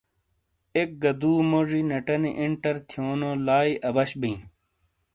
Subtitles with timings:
[0.75, 4.37] ایک گہ دُو موجی نیٹانی انٹر تھیونو لائی اَبش بِیں۔